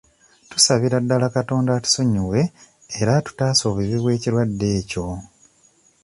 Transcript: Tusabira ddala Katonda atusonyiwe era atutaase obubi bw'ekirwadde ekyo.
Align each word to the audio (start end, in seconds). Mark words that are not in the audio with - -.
Tusabira 0.49 0.97
ddala 1.03 1.27
Katonda 1.37 1.69
atusonyiwe 1.75 2.39
era 2.99 3.11
atutaase 3.19 3.63
obubi 3.69 3.97
bw'ekirwadde 4.01 4.67
ekyo. 4.79 5.05